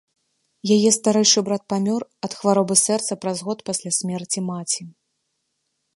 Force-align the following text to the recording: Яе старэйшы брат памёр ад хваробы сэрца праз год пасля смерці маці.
Яе 0.75 0.89
старэйшы 0.97 1.39
брат 1.49 1.63
памёр 1.73 2.01
ад 2.27 2.31
хваробы 2.39 2.75
сэрца 2.87 3.11
праз 3.27 3.37
год 3.51 3.59
пасля 3.69 3.91
смерці 4.01 4.39
маці. 4.51 4.81